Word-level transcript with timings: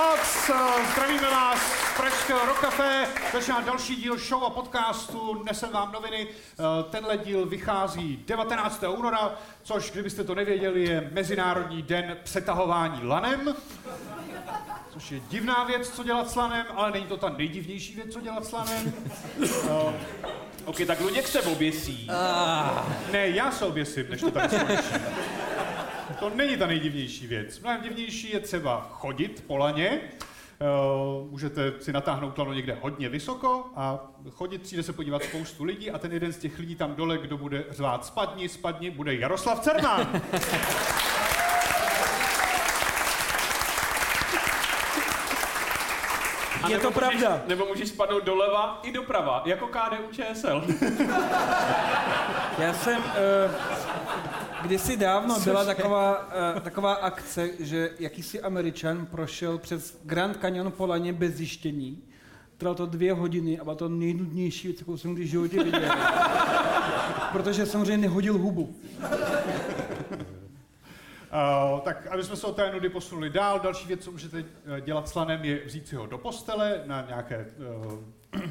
noc, 0.00 0.50
zdravíme 0.92 1.30
vás 1.30 1.58
z 1.58 1.96
Pražského 1.96 2.46
Rock 2.46 2.60
Café, 2.60 3.06
začíná 3.32 3.60
další 3.60 3.96
díl 3.96 4.18
show 4.18 4.44
a 4.44 4.50
podcastu, 4.50 5.42
nesem 5.44 5.70
vám 5.70 5.92
noviny. 5.92 6.26
Tenhle 6.90 7.18
díl 7.18 7.46
vychází 7.46 8.24
19. 8.26 8.84
února, 8.88 9.34
což, 9.62 9.90
kdybyste 9.90 10.24
to 10.24 10.34
nevěděli, 10.34 10.84
je 10.84 11.10
Mezinárodní 11.12 11.82
den 11.82 12.16
přetahování 12.24 13.06
lanem. 13.06 13.54
Což 14.92 15.10
je 15.10 15.20
divná 15.20 15.64
věc, 15.64 15.90
co 15.90 16.04
dělat 16.04 16.30
s 16.30 16.36
lanem, 16.36 16.66
ale 16.74 16.90
není 16.90 17.06
to 17.06 17.16
ta 17.16 17.28
nejdivnější 17.28 17.94
věc, 17.94 18.12
co 18.12 18.20
dělat 18.20 18.44
s 18.44 18.52
lanem. 18.52 18.92
Uh, 19.38 19.94
OK, 20.64 20.76
tak 20.86 21.00
Luděk 21.00 21.28
se 21.28 21.42
oběsí. 21.42 22.08
Ah. 22.10 22.84
Ne, 23.12 23.28
já 23.28 23.50
se 23.50 23.64
oběsím, 23.64 24.06
než 24.10 24.20
to 24.20 24.30
tady 24.30 24.48
skončí. 24.48 25.04
To 26.20 26.30
není 26.30 26.56
ta 26.56 26.66
nejdivnější 26.66 27.26
věc. 27.26 27.60
Mnohem 27.60 27.82
divnější 27.82 28.30
je 28.30 28.40
třeba 28.40 28.88
chodit 28.92 29.44
po 29.46 29.56
laně, 29.56 30.00
Uh, 31.22 31.30
můžete 31.30 31.72
si 31.80 31.92
natáhnout 31.92 32.38
lano 32.38 32.52
někde 32.52 32.78
hodně 32.80 33.08
vysoko 33.08 33.64
a 33.76 33.98
chodit, 34.30 34.62
přijde 34.62 34.82
se 34.82 34.92
podívat 34.92 35.22
spoustu 35.22 35.64
lidí 35.64 35.90
a 35.90 35.98
ten 35.98 36.12
jeden 36.12 36.32
z 36.32 36.38
těch 36.38 36.58
lidí 36.58 36.74
tam 36.76 36.94
dole, 36.94 37.18
kdo 37.18 37.38
bude 37.38 37.64
řvát 37.70 38.04
spadni, 38.04 38.48
spadni, 38.48 38.90
bude 38.90 39.14
Jaroslav 39.14 39.60
Cerman. 39.60 40.22
A 46.62 46.68
je 46.68 46.78
to 46.78 46.90
můžeš, 46.90 46.94
pravda. 46.94 47.42
Nebo 47.46 47.66
můžeš 47.66 47.88
spadnout 47.88 48.24
doleva 48.24 48.80
i 48.82 48.92
doprava, 48.92 49.42
jako 49.46 49.66
KDU 49.66 50.12
ČSL. 50.12 50.64
Já 52.58 52.72
jsem... 52.74 52.98
Uh, 52.98 54.09
kdysi 54.62 54.96
dávno 54.96 55.34
Což 55.34 55.44
byla 55.44 55.64
taková, 55.64 56.28
uh, 56.54 56.60
taková 56.60 56.94
akce, 56.94 57.50
že 57.60 57.90
jakýsi 57.98 58.40
američan 58.40 59.06
prošel 59.06 59.58
přes 59.58 60.00
Grand 60.04 60.36
Canyon 60.40 60.72
po 60.72 60.86
laně 60.86 61.12
bez 61.12 61.34
zjištění. 61.34 62.02
Trvalo 62.56 62.74
to 62.74 62.86
dvě 62.86 63.12
hodiny 63.12 63.58
a 63.58 63.64
byla 63.64 63.76
to 63.76 63.88
nejnudnější 63.88 64.68
věc, 64.68 64.80
jakou 64.80 64.96
jsem 64.96 65.14
kdy 65.14 65.24
v 65.24 65.28
životě 65.28 65.64
viděl. 65.64 65.90
Protože 67.32 67.66
samozřejmě 67.66 67.96
nehodil 67.96 68.38
hubu. 68.38 68.76
Uh, 71.32 71.80
tak 71.80 72.06
aby 72.06 72.24
jsme 72.24 72.36
se 72.36 72.46
od 72.46 72.56
té 72.56 72.72
nudy 72.72 72.88
posunuli 72.88 73.30
dál, 73.30 73.60
další 73.60 73.88
věc, 73.88 74.04
co 74.04 74.12
můžete 74.12 74.38
eh, 74.38 74.80
dělat 74.80 75.08
s 75.08 75.14
lanem, 75.14 75.44
je 75.44 75.64
vzít 75.66 75.88
si 75.88 75.96
ho 75.96 76.06
do 76.06 76.18
postele 76.18 76.82
na 76.86 77.06
nějaké 77.08 77.46
uh, 77.86 77.98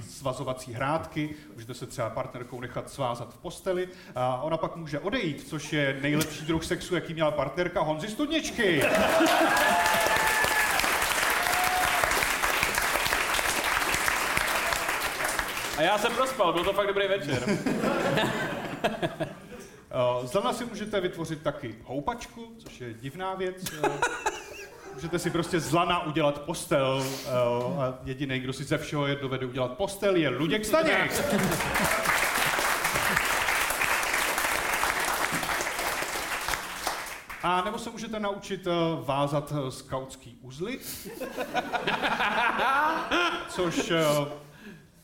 svazovací 0.09 0.73
hrádky. 0.73 1.35
Můžete 1.53 1.73
se 1.73 1.85
třeba 1.85 2.09
partnerkou 2.09 2.61
nechat 2.61 2.89
svázat 2.89 3.33
v 3.33 3.37
posteli. 3.37 3.89
A 4.15 4.41
ona 4.41 4.57
pak 4.57 4.75
může 4.75 4.99
odejít, 4.99 5.47
což 5.49 5.73
je 5.73 5.99
nejlepší 6.01 6.45
druh 6.45 6.65
sexu, 6.65 6.95
jaký 6.95 7.13
měla 7.13 7.31
partnerka 7.31 7.81
Honzi 7.81 8.07
Studničky. 8.07 8.83
A 15.77 15.81
já 15.81 15.97
jsem 15.97 16.13
prospal, 16.13 16.53
byl 16.53 16.63
to 16.63 16.73
fakt 16.73 16.87
dobrý 16.87 17.07
večer. 17.07 17.43
Eh, 19.91 20.27
z 20.27 20.33
lana 20.33 20.53
si 20.53 20.65
můžete 20.65 21.01
vytvořit 21.01 21.41
taky 21.41 21.75
houpačku, 21.83 22.55
což 22.57 22.81
je 22.81 22.93
divná 22.93 23.35
věc. 23.35 23.55
Eh, 24.99 25.01
můžete 25.01 25.19
si 25.19 25.29
prostě 25.29 25.59
z 25.59 25.73
lana 25.73 26.05
udělat 26.05 26.41
postel 26.41 27.05
eh, 27.25 27.29
a 27.81 27.97
jediný, 28.03 28.39
kdo 28.39 28.53
si 28.53 28.63
ze 28.63 28.77
všeho 28.77 29.07
je 29.07 29.15
dovede 29.15 29.45
udělat 29.45 29.77
postel, 29.77 30.15
je 30.15 30.29
Luděk 30.29 30.65
Staněk. 30.65 31.23
A 37.43 37.61
nebo 37.65 37.77
se 37.77 37.89
můžete 37.89 38.19
naučit 38.19 38.67
vázat 39.05 39.53
skautský 39.69 40.37
uzly, 40.41 40.79
což 43.49 43.91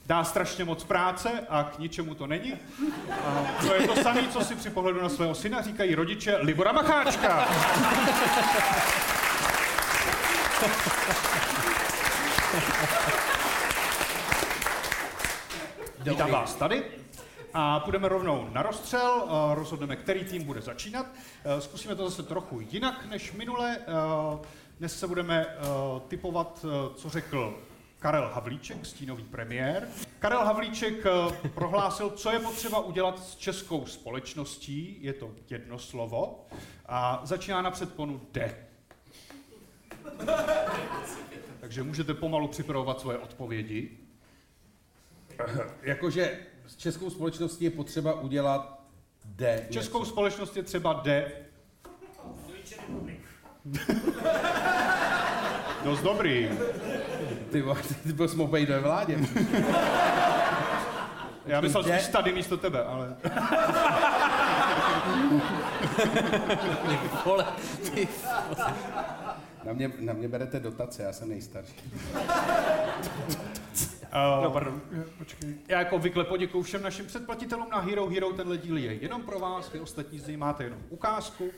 dá 0.06 0.24
strašně 0.24 0.66
moc 0.66 0.84
práce 0.84 1.30
a 1.50 1.64
k 1.64 1.80
ničemu 1.80 2.16
to 2.16 2.28
není. 2.28 2.54
To 3.68 3.74
je 3.74 3.88
to 3.88 3.96
samé, 3.96 4.28
co 4.28 4.42
si 4.42 4.56
při 4.56 4.70
pohledu 4.70 5.02
na 5.02 5.10
svého 5.10 5.36
syna 5.36 5.62
říkají 5.62 5.96
rodiče 5.96 6.38
Libora 6.38 6.72
Macháčka. 6.72 7.48
Vítám 16.00 16.32
vás 16.32 16.56
tady. 16.56 16.84
A 17.54 17.80
půjdeme 17.80 18.10
rovnou 18.10 18.50
na 18.54 18.62
rozstřel, 18.62 19.28
rozhodneme, 19.54 19.96
který 19.96 20.26
tým 20.26 20.44
bude 20.44 20.62
začínat. 20.62 21.06
Zkusíme 21.60 21.96
to 21.96 22.10
zase 22.10 22.24
trochu 22.24 22.60
jinak 22.60 23.06
než 23.06 23.34
minule. 23.34 23.78
Dnes 24.80 25.00
se 25.00 25.08
budeme 25.08 25.46
typovat, 26.08 26.66
co 26.96 27.10
řekl 27.10 27.58
Karel 28.00 28.32
Havlíček, 28.34 28.86
stínový 28.86 29.24
premiér. 29.24 29.88
Karel 30.20 30.46
Havlíček 30.46 31.06
eh, 31.06 31.50
prohlásil, 31.50 32.10
co 32.10 32.32
je 32.32 32.40
potřeba 32.40 32.80
udělat 32.80 33.24
s 33.24 33.36
českou 33.36 33.86
společností, 33.86 34.98
je 35.02 35.14
to 35.14 35.32
jedno 35.50 35.80
slovo, 35.80 36.46
a 36.86 37.22
začíná 37.24 37.62
na 37.62 37.72
předponu 37.72 38.22
D. 38.32 38.65
Takže 41.60 41.84
můžete 41.84 42.14
pomalu 42.14 42.48
připravovat 42.48 43.00
svoje 43.00 43.18
odpovědi. 43.18 43.90
Jakože 45.82 46.40
s 46.68 46.76
českou 46.76 47.10
společností 47.10 47.64
je 47.64 47.72
potřeba 47.72 48.14
udělat 48.14 48.80
D. 49.26 49.68
Českou 49.70 50.00
něco. 50.00 50.12
společnost 50.12 50.58
je 50.58 50.64
třeba 50.64 50.94
D. 50.94 51.32
Dost 55.84 56.02
dobrý. 56.02 56.50
Ty, 57.52 57.64
ty 58.04 58.14
byl 58.14 58.28
mohl 58.36 58.52
být 58.52 58.70
ve 58.70 58.80
vládě. 58.80 59.20
Já 61.46 61.62
myslel 61.62 61.84
že 61.84 62.08
tady 62.12 62.34
místo 62.34 62.58
tebe, 62.58 62.84
ale... 62.84 63.16
vole, 67.26 67.46
ty 67.94 68.08
na 69.66 69.74
mě, 69.74 69.92
na 70.00 70.14
mě 70.14 70.28
berete 70.28 70.60
dotace, 70.60 71.04
já 71.04 71.14
jsem 71.14 71.30
nejstarší. 71.30 71.92
Uh, 72.14 72.22
no, 74.44 74.52
pardon. 74.52 74.82
Počkej. 75.18 75.56
Já 75.68 75.80
jako 75.80 75.96
obvykle 75.96 76.24
poděkuji 76.24 76.64
všem 76.64 76.84
našim 76.84 77.06
předplatitelům 77.06 77.70
na 77.70 77.80
Hero 77.80 78.08
Hero. 78.10 78.34
Tenhle 78.34 78.58
díl 78.58 78.78
je 78.78 78.94
jenom 78.94 79.22
pro 79.22 79.40
vás, 79.40 79.72
vy 79.72 79.80
ostatní 79.80 80.20
z 80.20 80.28
něj 80.28 80.38
máte 80.38 80.64
jenom 80.64 80.80
ukázku. 80.90 81.52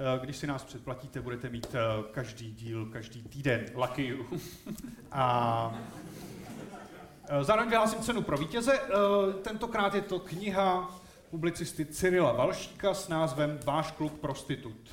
Eh, 0.00 0.18
když 0.18 0.36
si 0.36 0.46
nás 0.46 0.64
předplatíte, 0.64 1.20
budete 1.20 1.48
mít 1.48 1.74
eh, 1.74 1.78
každý 2.12 2.50
díl, 2.50 2.86
každý 2.86 3.22
týden. 3.22 3.66
Lucky 3.74 4.06
you. 4.06 4.26
A 5.12 5.74
eh, 7.28 7.44
zároveň 7.44 7.70
vyhlásím 7.70 8.00
cenu 8.00 8.22
pro 8.22 8.36
vítěze. 8.36 8.80
Tentokrát 9.42 9.94
je 9.94 10.00
to 10.00 10.18
kniha 10.18 10.90
publicisty 11.30 11.86
Cyrila 11.86 12.32
Valšíka 12.32 12.94
s 12.94 13.08
názvem 13.08 13.58
Váš 13.64 13.90
kluk 13.90 14.12
prostitut. 14.12 14.90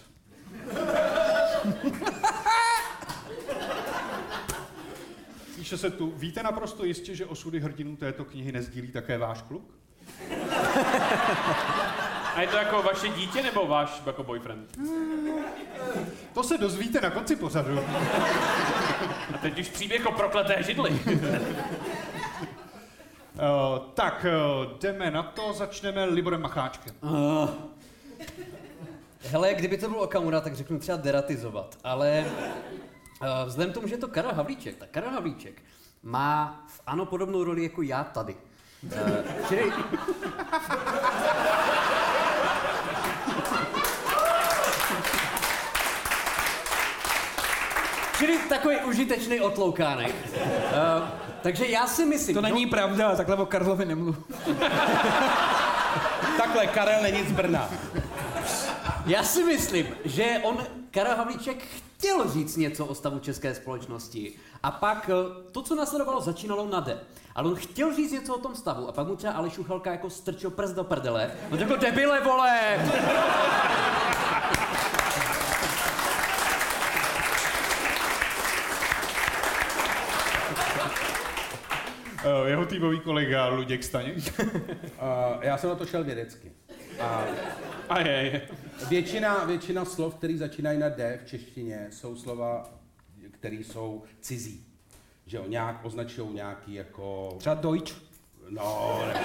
Píše 5.64 5.78
se 5.78 5.92
tu, 5.92 6.14
víte 6.16 6.44
naprosto 6.44 6.86
jistě, 6.86 7.16
že 7.16 7.26
osudy 7.26 7.60
hrdinů 7.60 7.96
této 7.96 8.26
knihy 8.26 8.52
nezdílí 8.52 8.92
také 8.92 9.18
váš 9.18 9.42
kluk? 9.42 9.76
A 12.36 12.42
je 12.42 12.48
to 12.48 12.58
jako 12.58 12.82
vaše 12.82 13.10
dítě 13.10 13.44
nebo 13.44 13.68
váš 13.68 14.02
jako 14.06 14.24
boyfriend? 14.24 14.80
To 16.34 16.44
se 16.44 16.58
dozvíte 16.58 17.02
na 17.02 17.10
konci 17.10 17.36
pořadu. 17.36 17.80
A 19.34 19.38
teď 19.42 19.60
už 19.60 19.70
příběh 19.70 20.06
o 20.06 20.12
prokleté 20.12 20.64
židli. 20.64 20.90
uh, 20.92 21.00
tak, 23.94 24.26
uh, 24.26 24.80
jdeme 24.80 25.12
na 25.12 25.24
to, 25.24 25.54
začneme 25.54 26.06
Liborem 26.06 26.42
Macháčkem. 26.42 26.96
Uh, 27.02 27.50
hele, 29.22 29.54
kdyby 29.54 29.78
to 29.78 29.90
byl 29.90 30.00
Okamura, 30.00 30.42
tak 30.42 30.56
řeknu 30.56 30.80
třeba 30.80 30.98
deratizovat, 30.98 31.78
ale 31.84 32.26
vzhledem 33.46 33.72
k 33.72 33.74
tomu, 33.74 33.88
že 33.88 33.94
je 33.94 34.00
to 34.00 34.08
Karel 34.08 34.34
Havlíček, 34.34 34.76
tak 34.76 34.90
Karel 34.90 35.12
Havlíček 35.12 35.62
má 36.04 36.64
v 36.68 36.82
ano 36.88 37.06
podobnou 37.06 37.44
roli 37.44 37.64
jako 37.64 37.82
já 37.82 38.04
tady. 38.04 38.36
Uh, 38.84 38.92
čili... 39.48 39.74
Čili 48.18 48.38
takový 48.50 48.78
užitečný 48.78 49.42
otloukánek. 49.42 50.16
Uh, 50.36 51.08
takže 51.42 51.68
já 51.68 51.88
si 51.88 52.06
myslím... 52.06 52.36
To 52.36 52.42
není 52.42 52.66
no... 52.66 52.72
pravda, 52.72 53.16
takhle 53.16 53.36
o 53.36 53.46
Karlovi 53.46 53.86
nemluv. 53.86 54.18
takhle, 56.38 56.68
Karel 56.68 57.02
není 57.02 57.24
z 57.24 57.32
Brna. 57.32 57.70
Já 59.06 59.24
si 59.24 59.44
myslím, 59.44 59.88
že 60.06 60.40
on, 60.44 60.58
Karel 60.92 61.16
Havlíček, 61.16 61.58
chtěl 62.04 62.30
říct 62.30 62.58
něco 62.58 62.86
o 62.86 62.96
stavu 62.96 63.20
české 63.20 63.56
společnosti. 63.56 64.34
A 64.64 64.72
pak 64.72 65.10
eh, 65.10 65.52
to, 65.52 65.62
co 65.62 65.76
nasledovalo, 65.76 66.22
začínalo 66.22 66.68
na 66.70 66.80
D. 66.80 67.00
Ale 67.36 67.50
on 67.50 67.56
chtěl 67.56 67.96
říct 67.96 68.12
něco 68.12 68.36
o 68.36 68.40
tom 68.40 68.56
stavu 68.56 68.88
a 68.88 68.92
pak 68.92 69.08
mu 69.08 69.16
třeba 69.16 69.34
Aleš 69.34 69.58
Uchelka 69.58 69.92
jako 69.92 70.10
strčil 70.10 70.50
prst 70.50 70.76
do 70.76 70.84
prdele. 70.84 71.32
On 71.52 71.60
řekl, 71.60 71.78
debile, 71.78 72.22
vole! 72.22 72.80
Eh, 82.26 82.50
jeho 82.50 82.66
týmový 82.66 83.00
kolega 83.00 83.48
Luděk 83.48 83.84
Staněk. 83.84 84.18
Eh, 84.40 85.38
já 85.42 85.58
jsem 85.58 85.70
na 85.70 85.76
to 85.76 85.86
šel 85.86 86.04
vědecky. 86.04 86.52
A 87.00 87.24
a 87.94 88.00
je, 88.00 88.12
je. 88.12 88.42
většina, 88.90 89.46
většina 89.46 89.86
slov, 89.86 90.16
které 90.16 90.38
začínají 90.38 90.80
na 90.80 90.90
D 90.90 91.20
v 91.24 91.28
češtině, 91.28 91.88
jsou 91.92 92.16
slova, 92.16 92.70
které 93.32 93.56
jsou 93.56 94.04
cizí. 94.22 94.66
Že 95.26 95.38
jo, 95.38 95.44
nějak 95.48 95.86
označují 95.86 96.34
nějaký 96.34 96.74
jako... 96.74 97.36
Třeba 97.38 97.56
Deutsch. 97.56 98.02
No, 98.50 99.02
nebo 99.08 99.20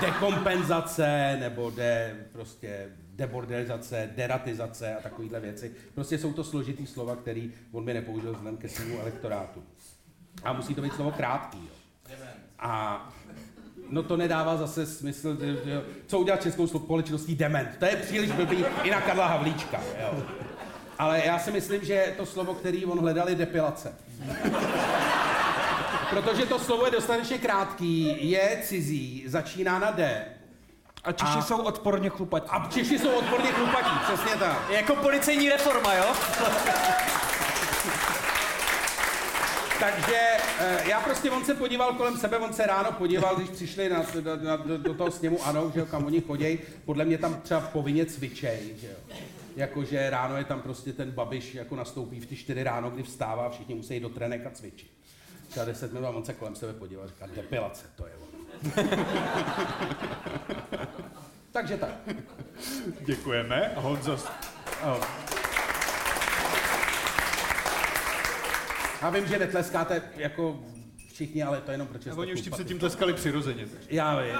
dekompenzace, 0.00 1.36
nebo 1.40 1.70
de, 1.70 2.16
prostě 2.32 2.88
debordelizace, 2.98 4.10
deratizace 4.16 4.96
a 4.96 5.00
takovéhle 5.00 5.40
věci. 5.40 5.74
Prostě 5.94 6.18
jsou 6.18 6.32
to 6.32 6.44
složitý 6.44 6.86
slova, 6.86 7.16
který 7.16 7.52
on 7.72 7.84
by 7.84 7.94
nepoužil 7.94 8.32
vzhledem 8.32 8.56
ke 8.56 8.68
svému 8.68 9.00
elektorátu. 9.00 9.64
A 10.44 10.52
musí 10.52 10.74
to 10.74 10.82
být 10.82 10.94
slovo 10.94 11.12
krátký. 11.12 11.58
Jo. 11.58 12.16
A 12.58 13.12
no 13.90 14.02
to 14.02 14.16
nedává 14.16 14.56
zase 14.56 14.86
smysl, 14.86 15.36
že, 15.40 15.46
že, 15.64 15.82
co 16.06 16.18
udělat 16.18 16.42
českou 16.42 16.66
společností 16.66 17.34
dement. 17.34 17.68
To 17.78 17.84
je 17.84 17.96
příliš 17.96 18.30
blbý 18.30 18.64
i 18.82 18.90
na 18.90 19.00
Karla 19.00 19.26
Havlíčka. 19.26 19.80
Jo. 20.02 20.14
Ale 20.98 21.22
já 21.24 21.38
si 21.38 21.50
myslím, 21.50 21.84
že 21.84 22.14
to 22.16 22.26
slovo, 22.26 22.54
který 22.54 22.84
on 22.84 22.98
hledal, 23.00 23.28
je 23.28 23.34
depilace. 23.34 23.94
Protože 26.10 26.46
to 26.46 26.58
slovo 26.58 26.84
je 26.84 26.90
dostatečně 26.90 27.38
krátký, 27.38 28.30
je 28.30 28.58
cizí, 28.64 29.24
začíná 29.26 29.78
na 29.78 29.90
D. 29.90 30.24
A 31.04 31.12
Češi 31.12 31.38
A- 31.38 31.42
jsou 31.42 31.56
odporně 31.62 32.08
chlupatí. 32.10 32.46
A 32.50 32.68
Češi 32.70 32.98
jsou 32.98 33.10
odporně 33.10 33.52
chlupatí, 33.52 33.98
přesně 34.04 34.36
tak. 34.36 34.70
Jako 34.70 34.96
policejní 34.96 35.48
reforma, 35.48 35.94
jo? 35.94 36.04
Takže 39.80 40.16
eh, 40.60 40.88
já 40.88 41.00
prostě, 41.00 41.30
on 41.30 41.44
se 41.44 41.54
podíval 41.54 41.94
kolem 41.94 42.16
sebe, 42.16 42.38
on 42.38 42.52
se 42.52 42.66
ráno 42.66 42.92
podíval, 42.92 43.36
když 43.36 43.50
přišli 43.50 43.88
na, 43.88 44.06
na, 44.42 44.56
do, 44.56 44.78
do 44.78 44.94
toho 44.94 45.10
sněmu, 45.10 45.46
ano, 45.46 45.70
že 45.74 45.80
jo, 45.80 45.86
kam 45.86 46.04
oni 46.04 46.20
chodějí, 46.20 46.58
podle 46.84 47.04
mě 47.04 47.18
tam 47.18 47.40
třeba 47.40 47.60
povinně 47.60 48.06
cvičej, 48.06 48.74
že 48.80 48.86
jo. 48.86 49.16
Jakože 49.56 50.10
ráno 50.10 50.36
je 50.36 50.44
tam 50.44 50.62
prostě 50.62 50.92
ten 50.92 51.10
babiš, 51.10 51.54
jako 51.54 51.76
nastoupí 51.76 52.20
v 52.20 52.26
ty 52.26 52.36
čtyři 52.36 52.62
ráno, 52.62 52.90
kdy 52.90 53.02
vstává, 53.02 53.50
všichni 53.50 53.74
musí 53.74 54.00
do 54.00 54.08
trenek 54.08 54.46
a 54.46 54.50
cvičit. 54.50 54.90
Třeba 55.48 55.66
10 55.66 55.92
minut 55.92 56.06
a 56.06 56.10
on 56.10 56.24
se 56.24 56.34
kolem 56.34 56.56
sebe 56.56 56.72
podíval 56.72 57.08
říká, 57.08 57.26
depilace, 57.36 57.86
to 57.96 58.06
je 58.06 58.12
ono. 58.14 58.24
Takže 61.52 61.76
tak. 61.76 61.90
Děkujeme. 63.00 63.74
A 63.74 63.80
Honza... 63.80 64.18
Oh, 64.82 65.04
Já 69.02 69.10
vím, 69.10 69.26
že 69.26 69.38
netleskáte 69.38 70.02
jako 70.16 70.60
všichni, 71.12 71.42
ale 71.42 71.60
to 71.60 71.70
je 71.70 71.74
jenom 71.74 71.88
proč 71.88 72.02
jste 72.02 72.12
oni 72.12 72.32
už 72.32 72.38
ti 72.38 72.42
chlupatý. 72.42 72.62
předtím 72.62 72.78
tleskali 72.78 73.12
přirozeně. 73.14 73.66
takže. 73.66 73.88
Já 73.90 74.20
vím. 74.22 74.34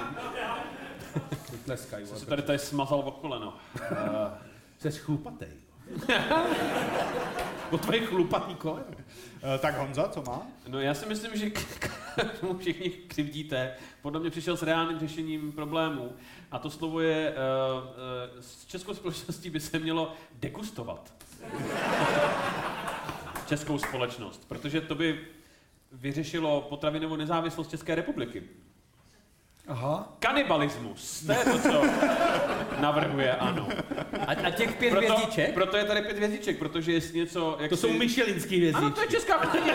Tleskají, 1.65 2.07
Se 2.07 2.27
tady 2.27 2.43
tady 2.43 2.59
smazal 2.59 2.99
o 2.99 3.11
koleno. 3.11 3.57
Jsi 4.79 4.91
chlupatej. 4.99 5.49
O 7.71 7.79
tvoje 7.79 8.01
chlupatý 8.07 8.55
koleno. 8.55 8.85
Eh, 9.55 9.59
Tak 9.59 9.79
Honza, 9.79 10.09
co 10.09 10.23
má? 10.23 10.43
No 10.69 10.81
já 10.81 10.95
si 10.95 11.07
myslím, 11.07 11.37
že 11.37 11.51
k- 11.51 11.61
k- 12.39 12.43
mu 12.43 12.59
všichni 12.59 12.91
křivdíte. 12.91 13.73
Podle 14.03 14.21
mě 14.21 14.31
přišel 14.31 14.57
s 14.57 14.63
reálným 14.63 14.99
řešením 14.99 15.53
problému. 15.53 16.13
A 16.51 16.59
to 16.59 16.71
slovo 16.71 17.01
je, 17.01 17.31
uh, 17.33 17.85
uh, 17.89 18.41
s 18.41 18.67
českou 18.67 18.95
společností 18.95 19.51
by 19.51 19.61
se 19.61 19.79
mělo 19.79 20.13
degustovat. 20.35 21.13
Českou 23.47 23.79
společnost. 23.79 24.49
Protože 24.49 24.81
to 24.81 24.95
by 24.95 25.21
vyřešilo 25.93 26.61
potravinovou 26.61 27.17
nezávislost 27.17 27.71
České 27.71 27.95
republiky. 27.95 28.43
Aha. 29.69 30.17
Kanibalismus. 30.19 31.23
To 31.27 31.33
je 31.33 31.39
to, 31.39 31.59
co 31.59 31.83
navrhuje 32.81 33.35
ano. 33.37 33.69
A, 34.27 34.31
a 34.47 34.51
těch 34.51 34.77
pět 34.77 34.91
Proto, 34.91 35.07
hvězdiček? 35.15 35.55
proto 35.55 35.77
je 35.77 35.85
tady 35.85 36.03
pět 36.03 36.17
hvězdiček, 36.17 36.59
protože 36.59 36.93
jestli 36.93 37.19
něco... 37.19 37.57
Jak 37.61 37.71
To 37.71 37.77
jsou 37.77 37.89
si- 37.89 37.99
myšelinský 37.99 38.69
Ano, 38.75 38.91
to 38.91 39.01
je 39.01 39.07
hvězdičky. 39.07 39.15
česká 39.15 39.39
kuchyně. 39.39 39.73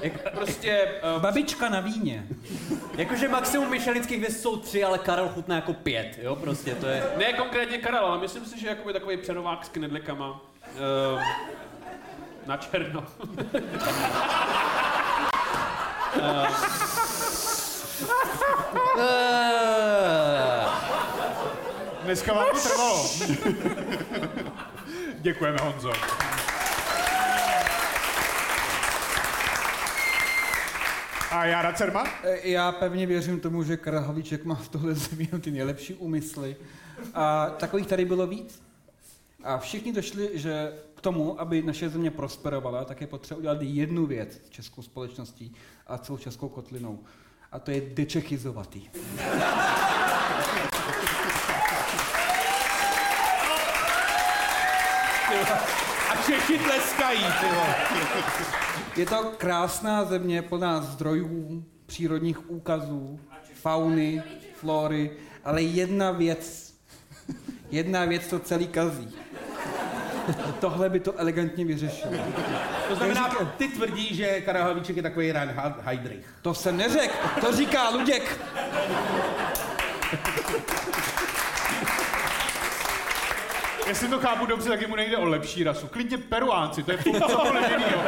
Jak 0.00 0.32
prostě... 0.34 0.88
Uh, 1.16 1.22
Babička 1.22 1.68
na 1.68 1.80
víně. 1.80 2.26
Jakože 2.96 3.28
maximum 3.28 3.70
myšelinských 3.70 4.18
hvězd 4.18 4.40
jsou 4.40 4.56
tři, 4.56 4.84
ale 4.84 4.98
Karel 4.98 5.28
chutná 5.28 5.54
jako 5.56 5.72
pět, 5.74 6.18
jo, 6.22 6.36
prostě 6.36 6.74
to 6.74 6.86
je... 6.86 7.04
ne 7.18 7.32
konkrétně 7.32 7.78
Karel, 7.78 8.04
ale 8.06 8.20
myslím 8.20 8.44
si, 8.44 8.60
že 8.60 8.68
jakoby 8.68 8.92
takový 8.92 9.16
přerovák 9.16 9.64
s 9.64 9.68
knedlikama. 9.68 10.40
Uh, 10.76 11.20
na 12.46 12.56
černo. 12.56 13.04
Dneska 22.04 22.32
vám 22.32 22.46
to 22.52 22.58
trvalo. 22.68 23.08
Děkujeme, 25.20 25.58
Honzo. 25.62 25.92
A 31.30 31.44
Jara 31.44 31.72
Cerma? 31.72 32.04
E, 32.22 32.48
Já 32.48 32.72
pevně 32.72 33.06
věřím 33.06 33.40
tomu, 33.40 33.62
že 33.62 33.76
Karel 33.76 34.14
má 34.44 34.54
v 34.54 34.68
tohle 34.68 34.94
zemi 34.94 35.28
ty 35.40 35.50
nejlepší 35.50 35.94
úmysly. 35.94 36.56
A 37.14 37.50
takových 37.50 37.86
tady 37.86 38.04
bylo 38.04 38.26
víc. 38.26 38.62
A 39.44 39.58
všichni 39.58 39.92
došli, 39.92 40.30
že 40.34 40.72
k 40.94 41.00
tomu, 41.00 41.40
aby 41.40 41.62
naše 41.62 41.88
země 41.88 42.10
prosperovala, 42.10 42.84
tak 42.84 43.00
je 43.00 43.06
potřeba 43.06 43.38
udělat 43.38 43.58
jednu 43.60 44.06
věc 44.06 44.40
s 44.46 44.50
českou 44.50 44.82
společností 44.82 45.54
a 45.86 45.98
celou 45.98 46.18
českou 46.18 46.48
kotlinou. 46.48 46.98
A 47.52 47.58
to 47.58 47.70
je 47.70 47.80
dečechizovat 47.80 48.76
jí. 48.76 48.90
A 56.10 56.22
Češi 56.26 56.58
tleskají. 56.58 57.24
Je 58.96 59.06
to 59.06 59.32
krásná 59.36 60.04
země 60.04 60.42
plná 60.42 60.80
zdrojů, 60.80 61.64
přírodních 61.86 62.50
úkazů, 62.50 63.20
fauny, 63.54 64.22
flory, 64.54 65.10
ale 65.44 65.62
jedna 65.62 66.10
věc, 66.10 66.74
jedna 67.70 68.04
věc 68.04 68.26
to 68.26 68.38
celý 68.38 68.68
kazí. 68.68 69.08
Tohle 70.62 70.88
by 70.88 71.00
to 71.00 71.18
elegantně 71.18 71.64
vyřešilo. 71.64 72.14
To 72.88 72.96
znamená, 72.96 73.28
ty 73.56 73.68
tvrdí, 73.68 74.14
že 74.16 74.40
Karel 74.40 74.62
Havlíček 74.62 74.96
je 74.96 75.02
takový 75.02 75.32
Reinhard 75.32 75.76
Heydrich. 75.84 76.26
To 76.42 76.54
jsem 76.54 76.76
neřekl, 76.76 77.14
to 77.40 77.56
říká 77.56 77.90
Luděk. 77.90 78.40
Jestli 83.86 84.08
to 84.08 84.18
chápu 84.18 84.46
dobře, 84.46 84.68
tak 84.68 84.80
jemu 84.80 84.96
nejde 84.96 85.16
o 85.16 85.24
lepší 85.24 85.64
rasu. 85.64 85.86
Klidně 85.86 86.18
peruánci, 86.18 86.82
to 86.82 86.92
je 86.92 86.98
cokoliv 87.28 87.70
jinýho. 87.70 88.02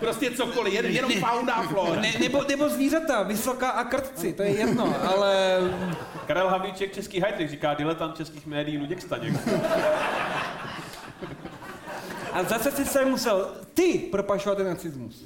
Prostě 0.00 0.30
cokoliv, 0.30 0.74
jen, 0.74 0.86
jenom 0.86 1.12
fauna 1.12 1.54
a 1.54 1.62
flora. 1.62 2.00
Ne, 2.00 2.12
nebo, 2.20 2.44
nebo 2.48 2.68
zvířata, 2.68 3.22
vysoká 3.22 3.68
a 3.68 3.84
krtci, 3.84 4.32
to 4.32 4.42
je 4.42 4.50
jedno, 4.50 4.94
ale 5.08 5.60
Karel 6.26 6.48
Havlíček, 6.48 6.94
český 6.94 7.20
hightech, 7.20 7.50
říká 7.50 7.74
diletant 7.74 8.16
českých 8.16 8.46
médií 8.46 8.78
Luděk 8.78 9.02
Staněk. 9.02 9.34
A 12.34 12.42
zase 12.42 12.70
si 12.70 12.84
se 12.84 13.04
musel 13.04 13.56
ty 13.74 13.98
propašovat 13.98 14.58
ten 14.58 14.66
nacismus. 14.66 15.24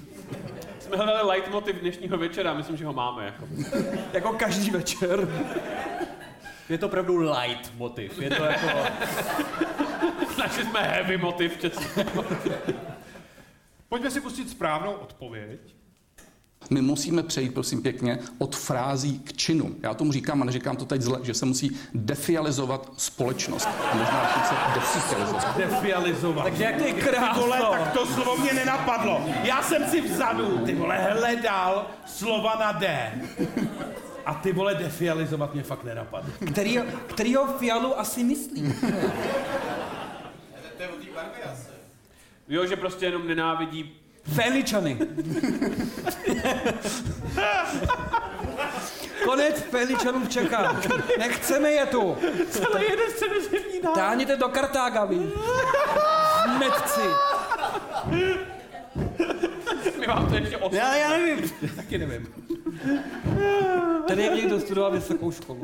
Jsme 0.78 0.96
hledali 0.96 1.28
leitmotiv 1.28 1.76
dnešního 1.76 2.18
večera, 2.18 2.54
myslím, 2.54 2.76
že 2.76 2.86
ho 2.86 2.92
máme. 2.92 3.24
Jako. 3.24 3.48
Jako 4.12 4.32
každý 4.32 4.70
večer. 4.70 5.28
Je 6.68 6.78
to 6.78 6.86
opravdu 6.86 7.16
light 7.18 7.72
motiv, 7.76 8.18
je 8.22 8.30
to 8.30 8.44
jako... 8.44 8.66
Našli 10.38 10.64
jsme 10.64 10.82
heavy 10.82 11.16
motiv. 11.16 11.64
Pojďme 13.88 14.10
si 14.10 14.20
pustit 14.20 14.50
správnou 14.50 14.92
odpověď. 14.92 15.60
My 16.70 16.82
musíme 16.82 17.22
přejít, 17.22 17.54
prosím 17.54 17.82
pěkně, 17.82 18.18
od 18.38 18.56
frází 18.56 19.18
k 19.18 19.32
činu. 19.32 19.74
Já 19.82 19.94
tomu 19.94 20.12
říkám, 20.12 20.42
a 20.42 20.44
neříkám 20.44 20.76
to 20.76 20.84
teď 20.84 21.02
zle, 21.02 21.18
že 21.22 21.34
se 21.34 21.46
musí 21.46 21.78
defializovat 21.94 22.92
společnost. 22.96 23.68
A 23.92 23.94
možná 23.94 24.26
dokonce 24.28 24.54
deficializovat. 24.74 25.56
Defializovat. 25.56 26.44
Takže 26.44 26.64
jak 26.64 26.76
ty 26.76 26.92
vole, 26.92 27.02
krásno. 27.02 27.70
tak 27.70 27.92
to 27.92 28.06
slovo 28.06 28.36
mě 28.36 28.52
nenapadlo. 28.52 29.26
Já 29.42 29.62
jsem 29.62 29.84
si 29.90 30.00
vzadu, 30.00 30.58
ty 30.58 30.74
vole, 30.74 30.96
hledal 30.98 31.86
slova 32.06 32.56
na 32.60 32.72
D. 32.72 33.12
A 34.26 34.34
ty 34.34 34.52
vole, 34.52 34.74
defializovat 34.74 35.54
mě 35.54 35.62
fakt 35.62 35.84
nenapadlo. 35.84 36.30
Který, 36.52 36.78
kterýho 37.06 37.46
fialu 37.58 38.00
asi 38.00 38.24
myslí? 38.24 38.74
Jo, 42.48 42.66
že 42.66 42.76
prostě 42.76 43.06
jenom 43.06 43.26
nenávidí 43.26 43.92
Féličany. 44.34 44.98
Konec 49.24 49.62
Féličanů 49.70 50.20
v 50.20 50.28
Čechách. 50.28 50.86
Nechceme 51.18 51.70
je 51.70 51.86
tu. 51.86 52.16
celý 52.50 52.84
jeden 52.90 53.10
středozemní 53.10 53.80
národ. 53.82 53.94
Táhněte 53.94 54.36
do 54.36 54.48
Kartága, 54.48 55.04
vy. 55.04 55.18
Metci. 56.58 57.00
My 60.00 60.06
vám 60.06 60.28
to 60.28 60.34
ještě 60.34 60.56
osm. 60.56 60.76
Já, 60.76 60.96
já 60.96 61.08
nevím. 61.08 61.50
Taky 61.76 61.98
nevím. 61.98 62.28
Tady 64.08 64.22
je 64.22 64.30
někdo 64.30 64.60
studoval 64.60 64.90
vysokou 64.90 65.32
školu. 65.32 65.60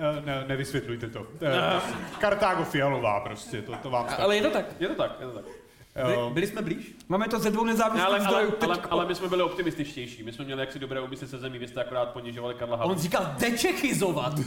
Eh, 0.00 0.22
Ne, 0.26 0.44
nevysvětlujte 0.46 1.08
to. 1.10 1.26
Eh, 1.42 1.80
Kartágo 2.18 2.64
fialová 2.64 3.20
prostě, 3.20 3.62
to, 3.62 3.72
to 3.82 3.90
vám 3.90 4.06
stačí. 4.06 4.22
Ale 4.22 4.36
je 4.36 4.42
to 4.42 4.50
tak. 4.50 4.64
Je 4.80 4.88
to 4.88 4.94
tak, 4.94 5.16
je 5.20 5.26
to 5.26 5.32
tak. 5.32 5.44
Eh, 5.94 6.30
Byli 6.32 6.46
jsme 6.46 6.62
blíž? 6.62 6.92
Máme 7.08 7.28
to 7.28 7.38
ze 7.38 7.50
dvou 7.50 7.64
Ne, 7.64 7.72
nezávislých 7.72 8.06
ale, 8.06 8.18
ale, 8.18 8.24
zdrojů. 8.26 8.54
ale, 8.62 8.78
ale, 8.90 9.06
my 9.06 9.14
jsme 9.14 9.28
byli 9.28 9.42
optimističtější. 9.42 10.22
My 10.22 10.32
jsme 10.32 10.44
měli 10.44 10.60
jaksi 10.60 10.78
dobré 10.78 11.00
úmysly 11.00 11.26
se 11.28 11.38
zemí, 11.38 11.58
vy 11.58 11.68
jste 11.68 11.80
akorát 11.80 12.08
ponižovali 12.08 12.54
Karla 12.54 12.74
On 12.76 12.80
Havla. 12.80 12.96
říkal 13.02 13.34
dečechizovat. 13.38 14.32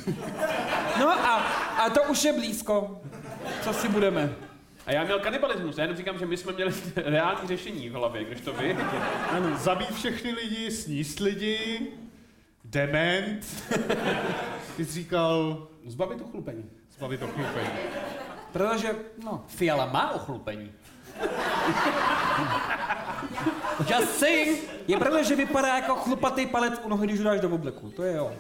No 1.00 1.10
a, 1.12 1.36
a 1.78 1.90
to 1.90 2.04
už 2.04 2.24
je 2.24 2.34
blízko. 2.34 3.02
Co 3.62 3.74
si 3.74 3.90
budeme? 3.90 4.34
A 4.86 4.92
já 4.92 5.04
měl 5.04 5.20
kanibalismus, 5.20 5.78
já 5.78 5.84
jenom 5.84 5.98
říkám, 5.98 6.20
že 6.20 6.26
my 6.26 6.38
jsme 6.38 6.54
měli 6.54 6.72
reální 6.96 7.48
řešení 7.48 7.90
v 7.90 7.94
hlavě, 7.94 8.24
když 8.24 8.42
to 8.42 8.54
vy. 8.54 8.78
Zabít 9.56 9.92
všechny 9.96 10.32
lidi, 10.32 10.72
sníst 10.72 11.20
lidi, 11.20 11.88
dement. 12.74 13.46
Ty 14.78 14.86
jsi 14.86 14.92
říkal, 14.92 15.68
Zbavit 15.86 16.22
ochlupení. 16.22 16.70
zbavit 16.98 17.24
ochlupení. 17.24 17.70
Protože, 18.52 18.96
no, 19.24 19.44
Fiala 19.48 19.86
má 19.86 20.12
ochlupení. 20.12 20.72
Just 23.90 24.20
saying. 24.20 24.60
je 24.88 24.98
pravda, 24.98 25.24
že 25.24 25.36
vypadá 25.36 25.76
jako 25.76 25.96
chlupatý 25.96 26.46
palec 26.46 26.82
u 26.84 26.90
nohy, 26.90 27.08
když 27.08 27.20
ho 27.20 27.26
dáš 27.26 27.40
do 27.40 27.50
obleku. 27.50 27.90
To 27.90 28.04
je 28.04 28.16
jo. 28.18 28.32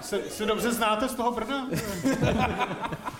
Se, 0.00 0.22
se 0.22 0.46
dobře 0.46 0.72
znáte 0.72 1.08
z 1.08 1.14
toho 1.14 1.32
Brna? 1.32 1.68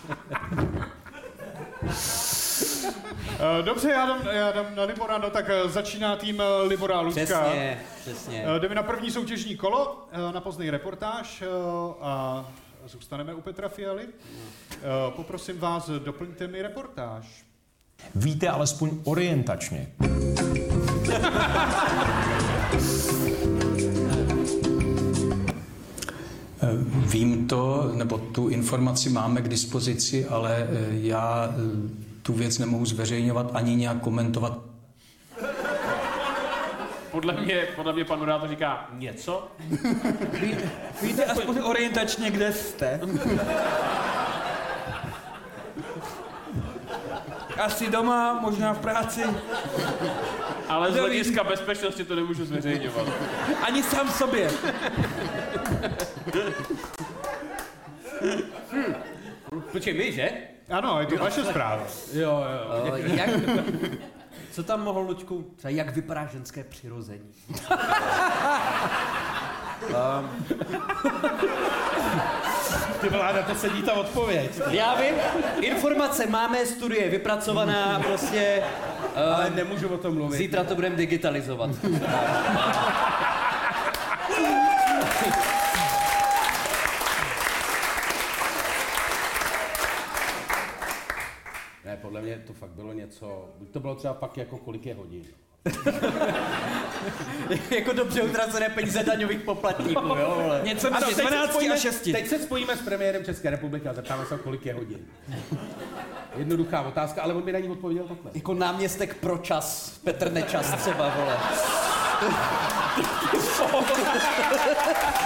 Dobře, 3.62 3.90
já 3.90 4.06
dám, 4.06 4.18
já 4.30 4.52
dám 4.52 4.66
na 4.74 4.82
Libora, 4.84 5.18
no 5.18 5.30
tak 5.30 5.44
eh, 5.48 5.68
začíná 5.68 6.16
tým 6.16 6.40
eh, 6.40 6.62
Libora 6.66 7.00
Lucka. 7.00 7.20
Přesně, 7.24 7.80
přesně. 8.00 8.44
Eh, 8.56 8.60
Jdeme 8.60 8.74
na 8.74 8.82
první 8.82 9.10
soutěžní 9.10 9.56
kolo, 9.56 10.06
eh, 10.12 10.32
na 10.32 10.40
pozdní 10.40 10.70
reportáž 10.70 11.42
eh, 11.42 11.46
a 12.00 12.44
zůstaneme 12.86 13.34
u 13.34 13.40
Petra 13.40 13.68
Fialy. 13.68 14.04
Eh, 14.06 14.76
Poprosím 15.16 15.58
vás, 15.58 15.90
doplňte 15.90 16.46
mi 16.46 16.62
reportáž. 16.62 17.44
Víte 18.14 18.48
alespoň 18.48 18.90
orientačně, 19.04 19.86
Eh, 26.62 26.68
Vím 27.12 27.46
to, 27.48 27.90
nebo 27.94 28.18
tu 28.18 28.48
informaci 28.48 29.10
máme 29.10 29.42
k 29.42 29.48
dispozici, 29.48 30.26
ale 30.26 30.56
eh, 30.70 30.86
já 30.90 31.54
eh, 31.56 32.13
tu 32.24 32.32
věc 32.32 32.58
nemohu 32.58 32.86
zveřejňovat 32.86 33.50
ani 33.54 33.76
nějak 33.76 34.00
komentovat. 34.00 34.58
Podle 37.10 37.32
mě, 37.32 37.66
podle 37.76 37.92
mě 37.92 38.04
pan 38.04 38.18
moderátor 38.18 38.48
říká 38.48 38.88
něco. 38.92 39.48
Ví, 40.32 40.56
víte 41.02 41.24
aspoň 41.24 41.58
orientačně, 41.62 42.30
kde 42.30 42.52
jste? 42.52 43.00
Asi 47.58 47.90
doma, 47.90 48.40
možná 48.40 48.74
v 48.74 48.78
práci. 48.78 49.22
Ale 50.68 50.92
z 50.92 50.96
hlediska 50.96 51.44
bezpečnosti 51.44 52.04
to 52.04 52.16
nemůžu 52.16 52.44
zveřejňovat. 52.44 53.08
Ani 53.62 53.82
sám 53.82 54.08
sobě. 54.10 54.50
Počkej, 59.72 59.94
my, 59.94 60.12
že? 60.12 60.53
Ano, 60.70 61.00
je 61.00 61.06
to 61.06 61.16
vaše 61.16 61.44
zpráva. 61.44 61.82
Jo, 62.12 62.44
jo. 62.52 62.92
Uh, 62.92 63.14
jak, 63.14 63.30
co 64.52 64.62
tam 64.62 64.82
mohl, 64.84 65.00
Lučku? 65.00 65.44
Třeba 65.56 65.70
jak 65.70 65.94
vypadá 65.94 66.26
ženské 66.26 66.64
přirození? 66.64 67.32
Ty 73.00 73.08
vole, 73.08 73.32
na 73.32 73.42
to 73.42 73.54
sedí 73.54 73.82
ta 73.82 73.92
odpověď. 73.92 74.50
Já 74.70 74.94
vím, 74.94 75.14
informace 75.60 76.26
máme, 76.26 76.66
studie 76.66 77.08
vypracovaná, 77.08 78.00
prostě 78.00 78.62
Ale 79.16 79.50
nemůžu 79.50 79.88
o 79.88 79.98
tom 79.98 80.14
mluvit. 80.14 80.36
zítra 80.38 80.64
to 80.64 80.74
budeme 80.74 80.96
digitalizovat. 80.96 81.70
Mě 92.24 92.38
to 92.46 92.52
fakt 92.52 92.70
bylo 92.70 92.92
něco, 92.92 93.48
buď 93.58 93.70
to 93.70 93.80
bylo 93.80 93.94
třeba 93.94 94.14
fakt 94.14 94.38
jako 94.38 94.58
kolik 94.58 94.86
je 94.86 94.94
hodin. 94.94 95.24
jako 97.70 97.92
dobře 97.92 98.22
utracené 98.22 98.68
peníze 98.68 99.02
daňových 99.02 99.40
poplatníků, 99.40 100.06
jo, 100.06 100.34
vole. 100.42 100.60
Něco 100.64 100.86
Ano, 100.86 100.94
mezi 101.00 101.06
teď 101.06 101.14
se 101.14 101.22
12 101.22 101.48
a 101.48 101.52
spojíme- 101.52 101.78
6. 101.78 102.00
Teď 102.12 102.28
se 102.28 102.38
spojíme 102.38 102.76
s 102.76 102.82
premiérem 102.82 103.24
České 103.24 103.50
republiky 103.50 103.88
a 103.88 103.92
zeptáme 103.92 104.26
se, 104.26 104.38
kolik 104.38 104.66
je 104.66 104.74
hodin. 104.74 104.98
Jednoduchá 106.36 106.80
otázka, 106.80 107.22
ale 107.22 107.34
on 107.34 107.44
mi 107.44 107.52
na 107.52 107.58
ní 107.58 107.68
odpověděl 107.68 108.04
takhle. 108.08 108.30
Jako 108.34 108.54
náměstek 108.54 109.14
pro 109.14 109.38
čas, 109.38 109.98
Petr 110.04 110.32
Nečas 110.32 110.72
třeba, 110.82 111.14
vole. 111.16 111.36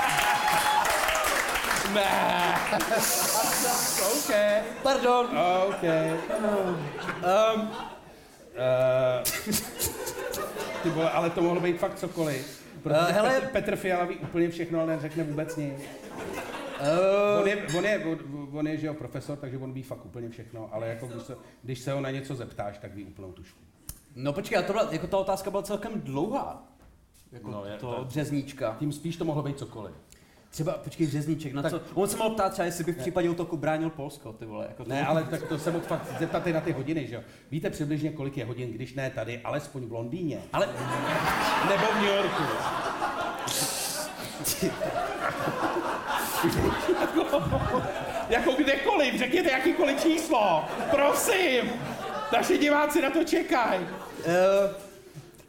OK, 4.06 4.30
Pardon. 4.82 5.26
OK. 5.68 5.82
Um, 5.84 7.60
uh, 7.60 9.22
ty 10.82 10.90
vole, 10.90 11.10
ale 11.10 11.30
to 11.30 11.42
mohlo 11.42 11.60
být 11.60 11.78
fakt 11.78 11.98
cokoliv. 11.98 12.64
Protože 12.82 12.98
Eh, 13.08 13.12
hele- 13.12 13.30
Petr, 13.40 13.46
Petr 13.52 13.76
Fiala 13.76 14.04
ví 14.04 14.16
úplně 14.16 14.48
všechno, 14.50 14.80
ale 14.80 14.94
neřekne 14.96 15.24
vůbec 15.24 15.56
nic. 15.56 15.74
Uh, 15.74 17.40
On 17.42 17.48
je, 17.48 17.66
on, 17.78 17.84
je, 17.84 18.04
on, 18.06 18.48
on 18.52 18.66
je, 18.66 18.76
že 18.76 18.86
jo, 18.86 18.94
profesor, 18.94 19.38
takže 19.38 19.58
on 19.58 19.72
ví 19.72 19.82
fakt 19.82 20.04
úplně 20.06 20.28
všechno, 20.30 20.68
ale 20.72 20.88
jako 20.88 21.06
když 21.06 21.22
se, 21.22 21.36
když 21.62 21.78
se 21.80 21.92
ho 21.92 22.00
na 22.00 22.10
něco 22.10 22.34
zeptáš, 22.34 22.78
tak 22.78 22.94
ví 22.94 23.04
úplnou 23.04 23.32
tušku. 23.32 23.58
no 24.14 24.32
počkej, 24.32 24.58
a 24.58 24.62
to 24.62 24.72
byla, 24.72 24.88
jako 24.90 25.06
ta 25.06 25.18
otázka 25.18 25.50
byla 25.50 25.62
celkem 25.62 26.00
dlouhá. 26.00 26.62
Jako 27.32 27.50
No, 27.50 27.64
je 27.64 27.76
to 27.76 27.94
to- 27.94 28.06
řezníčka. 28.10 28.76
Tím 28.78 28.92
spíš 28.92 29.16
to 29.16 29.24
mohlo 29.24 29.42
být 29.42 29.58
cokoliv. 29.58 29.94
Třeba, 30.50 30.72
počkej, 30.72 31.06
řezníček, 31.06 31.52
na 31.52 31.62
Tak- 31.62 31.72
co? 31.72 31.80
On 31.94 32.08
se 32.08 32.16
mohl 32.16 32.30
ptát 32.34 32.52
třeba, 32.52 32.66
jestli 32.66 32.84
by 32.84 32.92
v 32.92 32.96
případě 32.98 33.30
útoku 33.30 33.56
bránil 33.56 33.90
Polsko, 33.90 34.32
ty 34.32 34.44
vole. 34.46 34.66
Jako 34.68 34.84
to... 34.84 34.90
Ne, 34.90 35.06
ale 35.06 35.24
tak 35.24 35.42
to 35.42 35.58
se 35.58 35.70
mohl 35.70 35.84
fakt 35.84 36.18
zeptat 36.18 36.46
i 36.46 36.52
na 36.52 36.60
ty 36.60 36.72
hodiny, 36.72 37.06
že 37.06 37.14
jo. 37.14 37.20
Víte 37.50 37.70
přibližně, 37.70 38.10
kolik 38.12 38.36
je 38.36 38.44
hodin, 38.44 38.72
když 38.72 38.94
ne 38.94 39.10
tady, 39.10 39.40
alespoň 39.44 39.86
v 39.86 39.92
Londýně. 39.92 40.40
Ale 40.52 40.66
Nebo 41.68 41.86
v 41.86 41.94
New 42.02 42.14
Yorku. 42.14 42.42
jako 48.28 48.52
kdekoliv, 48.52 49.18
řekněte 49.18 49.50
jakýkoliv 49.50 50.02
číslo, 50.02 50.64
prosím. 50.90 51.70
Naši 52.32 52.58
diváci 52.58 53.02
na 53.02 53.10
to 53.10 53.24
čekají. 53.24 53.80
Uh, 53.80 54.74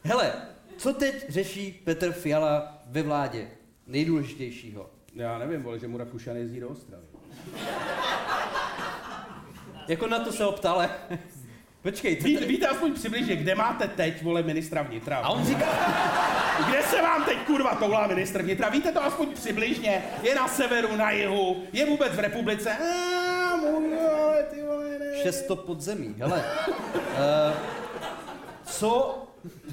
hele, 0.03 0.34
co 0.77 0.94
teď 0.94 1.25
řeší 1.29 1.82
Petr 1.84 2.12
Fiala 2.12 2.77
ve 2.86 3.01
vládě? 3.03 3.48
Nejdůležitějšího. 3.89 4.89
Já 5.15 5.38
nevím, 5.38 5.63
vole, 5.63 5.79
že 5.79 5.88
mu 5.88 5.98
Rakušan 5.98 6.36
jezdí 6.36 6.60
do 6.60 6.69
Ostravy. 6.69 7.03
Jako 9.88 10.08
na 10.08 10.19
to 10.19 10.31
se 10.31 10.43
ho 10.43 10.51
ptal, 10.51 10.75
ale... 10.75 10.89
Počkej, 11.81 12.15
co 12.15 12.24
Ví, 12.24 12.34
tady... 12.34 12.46
víte 12.46 12.67
aspoň 12.67 12.93
přibližně, 12.93 13.36
kde 13.36 13.55
máte 13.55 13.88
teď, 13.88 14.24
vole, 14.24 14.43
ministra 14.43 14.81
vnitra? 14.81 15.17
A 15.17 15.29
on 15.29 15.46
říká, 15.46 15.65
Kde 16.69 16.81
se 16.84 17.01
vám 17.01 17.25
teď 17.25 17.38
kurva 17.38 17.75
toulá 17.75 18.08
ministr 18.08 18.41
vnitra? 18.41 18.69
Víte 18.69 18.91
to 18.91 19.03
aspoň 19.03 19.34
přibližně? 19.34 20.03
Je 20.24 20.36
na 20.36 20.48
severu, 20.48 20.96
na 20.96 21.12
jihu? 21.12 21.63
Je 21.74 21.86
vůbec 21.86 22.13
v 22.13 22.19
republice? 22.19 22.77
A, 22.77 23.55
můj, 23.55 23.89
vole, 23.89 24.43
ty 24.43 24.62
vole, 24.62 25.00
ne. 25.00 25.22
šesto 25.22 25.55
podzemí, 25.55 26.15
hele. 26.19 26.43
Uh, 26.67 26.74
co 28.65 29.24